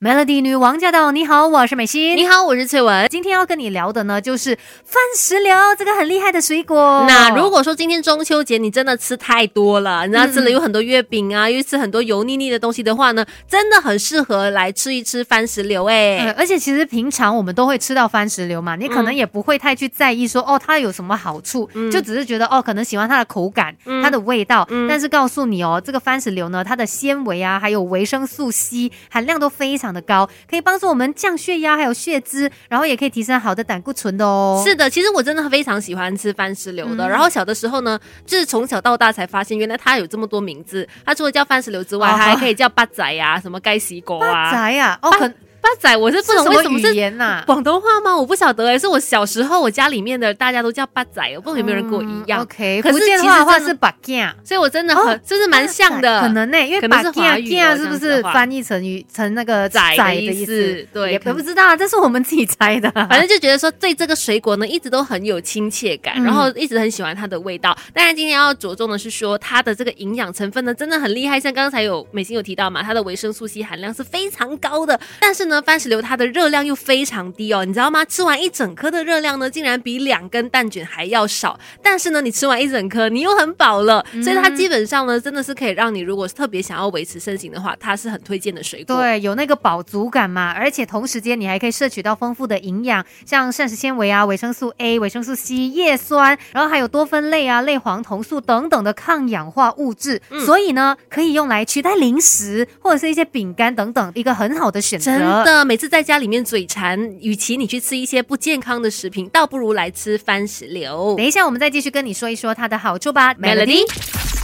[0.00, 1.12] Melody 女王驾到！
[1.12, 2.16] 你好，我是美心。
[2.16, 3.06] 你好，我是翠文。
[3.08, 7.04] 今天要跟你聊的呢，就是番石榴这个很厉害的水果。
[7.08, 16.34] 那如果说今天中秋节你真的吃太多了，你知道吃了有很多月饼啊，又吃很多油腻腻的东西的话呢，真的很适合来吃一吃番石榴哎。
[16.36, 24.68] 而且其实平常我们都会吃到番石榴嘛，你可能也不会太去在意说哦它有什么好处，就只是觉得哦可能喜欢它的口感、它的味道。
[24.86, 34.62] 但是告诉你哦，这个番石榴呢，它的纤维啊，还有维生素 C 含量都非常的高，可以帮助我们降血压，还有血脂，然后也可以提升好的胆固醇的哦。
[34.64, 37.08] 是的，其实我真的非常喜欢吃番石榴的。
[37.08, 40.88] 然后小的时候呢，就是从小到大才发现，原来它有这么多名字。
[41.04, 44.32] 它除了叫番石榴之外，它还可以叫八仔呀，什么盖西果啊。
[44.32, 45.32] 八仔呀，哦，可。
[45.64, 47.42] 八仔，我是不懂为什么是言呐？
[47.46, 48.14] 广东话吗？
[48.14, 52.42] 我不晓得哎，是我小时候我家里面的大家都叫八仔，我不知道有没有人跟我一样。
[52.42, 56.20] OK，福建话的话是八件，所以我真的很就是蛮像的。
[56.20, 60.86] 可能呢，因为八件件是不是翻译成语成那个仔的意思？
[60.92, 62.90] 对，也不知道，这是我们自己猜的。
[62.92, 67.74] 反正就觉得说对这个水果呢，一直都很有亲切感，然后一直很喜欢它的味道。
[67.94, 71.40] 当然今天要着重的是说它的这个营养成分呢，真的很厉害。
[71.40, 74.98] 像刚才有美心有提到嘛，它的维生素 C 含量是非常高的。
[75.20, 78.04] 但是呢，番石榴它的热量又非常低哦，你知道吗？
[78.04, 81.58] 吃完一整颗的热量呢，竟然比两根蛋卷还要少。
[81.82, 88.96] 但是呢，你吃完一整颗，你又很饱了，所以它基本上呢，真的是可以让你如果是特别想要维持身形的话，它是很推荐的水果。
[88.96, 105.43] 对，有那个饱足感嘛，而且同时间你还可以摄取到丰富的营养，像膳食纤维啊、维生素 A、维生素 C、叶酸，然后还有多酚类啊、类黄酮素等等的抗氧化物质，所以呢，可以用来取代零食或者是一些饼干等等，一个很好的选择。
[105.44, 106.24] 真的，每次在家里。
[106.24, 111.14] 里面嘴馋，与其你去吃一些不健康的食品，倒不如来吃番石榴。
[111.18, 113.34] 等一下，我们再继续跟你说一说它的好处吧。
[113.34, 113.84] Melody。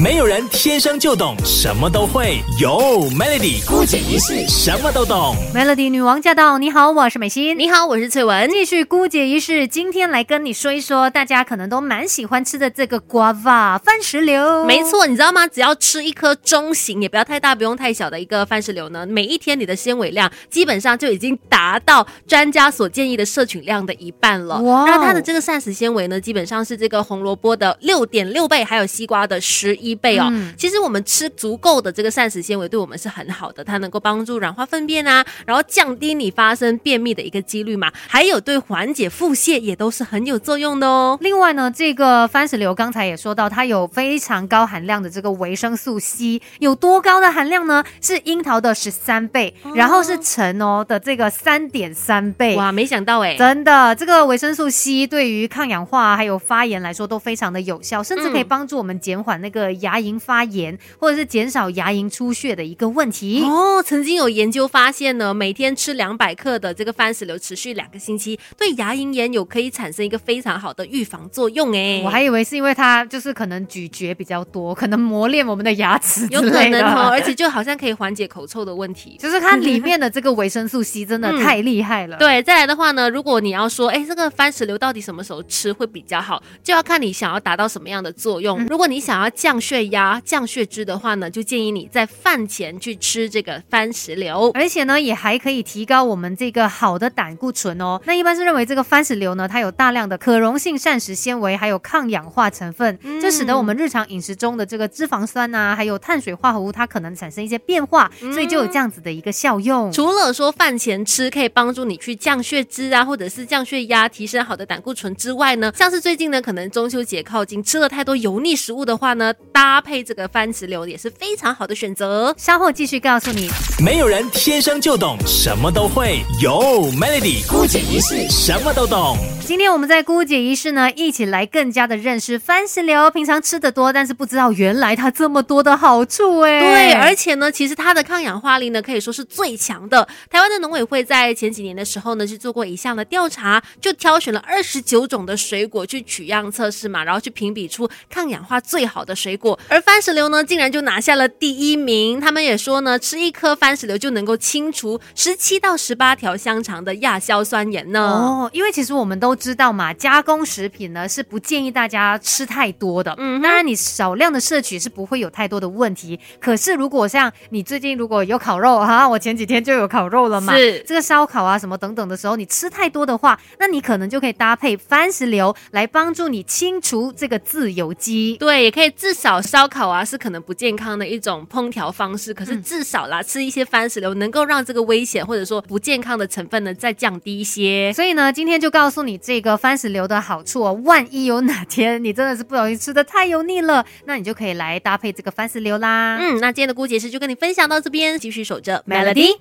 [0.00, 2.70] 没有人天生就懂什么都会，有
[3.10, 5.34] Melody 姑姐一世什么都懂。
[5.52, 6.56] Melody 女王驾到！
[6.58, 7.58] 你好，我是美心。
[7.58, 8.48] 你好，我是翠文。
[8.48, 14.64] 继续姑姐一世，今天来跟你说一说，大家可能都蛮喜欢吃的这个 guava 番石榴。
[14.66, 15.48] 没错，你知道吗？
[15.48, 24.60] 只要吃一颗中型，也不要太大，不用太小的一个番石榴呢，每一天你的纤维量基本上就已经达到专家所建议的摄取量的一半了。
[24.62, 24.84] 哇！
[24.84, 29.87] 那它的这个膳食纤维呢，基本上是这个红萝卜的六点六倍，还有西瓜的十一。
[29.88, 41.18] 一倍哦，其实我们吃足够的这个膳食纤维对我们是很好的，它能够帮助软化粪便啊，然后降低你发生便秘的一个几率嘛，还有对缓解腹泻也都是很有作用的哦。
[41.20, 47.84] 另外呢，这个番石榴刚才也说到，它有非常高含量的这个维生素 C，有多高的含量呢？
[48.00, 52.56] 是樱桃的十三倍，然后是橙哦的这个三点三倍。
[52.56, 59.68] 哇，没想到哎，真的，这个维生素 C 对于抗氧化还有发炎来说都非常的有效，甚至可以帮助我们减缓那个。
[59.80, 63.82] 牙龈发炎，或者是减少牙龈出血的一个问题哦。
[63.82, 72.00] 曾经有研究发现呢，每天吃两百克的这个番石榴，持续两个星期，对牙龈炎有可以产生一个非常好的预防作用哎。
[72.04, 77.08] 我还以为是因为它就是可能咀嚼比较多，可能磨练我们的牙齿，有可能哦。
[77.10, 82.16] 而且就好像可以缓解口臭的问题，就是它里面的这个维生素 C 真的 太厉害了。
[82.18, 88.64] 对，再来的话呢，如果你要说，哎，这个番石榴到底什么时候吃会比较好，就要看你想要达到什么样的作用。
[88.66, 98.00] 如果你想要降血压、降血脂的话呢，就建议你在饭前去吃这个番石榴，而且呢，也还可以提高我们这个好的胆固醇哦。
[98.04, 109.92] 那一般是认为这个番石榴呢，它有大量的可溶性膳食纤维，还有抗氧化成分，这使得我们日常饮食中的这个脂肪酸啊，还有碳水化合物，它可能产生一些变化，所以就有这样子的一个效用。
[109.92, 122.34] 除了说饭前吃可以帮助你去降血脂啊，或者是降血压，提升好的胆固醇之外呢，像是最近呢，可能中秋节靠近，吃了太多油腻食物的话呢，搭配这个番石榴也是非常好的选择。
[122.38, 123.48] 稍后继续告诉你，
[123.84, 129.16] 没有人天生就懂什么都会，有 Melody 姑姐一世什么都懂。
[129.44, 133.10] 今天我们在姑姐仪式呢，一起来更加的认识番石榴。
[133.10, 136.60] 平常吃的多，但是不知道原来它这么多的好处哎。
[136.60, 140.06] 对，而且呢，其实它的抗氧化力呢，可以说是最强的。
[140.28, 149.37] 台湾的农委会在前几年的时候呢，去做过一项的调查，就挑选了二十九种的水果去取样测试嘛，然后去评比出抗氧化最好的水果。
[149.68, 152.20] 而番石榴呢，竟然就拿下了第一名。
[152.20, 158.00] 他们也说呢，吃一颗番石榴就能够清除十七到十八条香肠的亚硝酸盐呢。
[158.00, 163.14] 哦，因为其实我们都知道嘛，加工食品呢是不建议大家吃太多的。
[163.18, 166.18] 嗯，当然你少量的摄取是不会有太多的问题。
[166.40, 178.36] 可是如果像你最近如果有烤肉哈，我前几天就有烤肉了嘛，是这个烧烤啊什么等等的时候，你吃太多的话，那你可能就可以搭配番石榴来帮助你清除这个自由基。
[178.38, 179.27] 对，也可以至少。
[179.28, 187.92] 少烧烤啊是可能不健康的一种烹调方式，可是至少啦，吃一些番石榴能够让这个危险或者说不健康的成分呢再降低一些。
[187.92, 190.72] 所以呢，今天就告诉你这个番石榴的好处哦。
[190.84, 196.16] 万一有哪天你真的是不小心吃的太油腻了，那你就可以来搭配这个番石榴啦。
[196.18, 199.36] 嗯，那今天的姑姐是就跟你分享到这边，继续守着 Melody。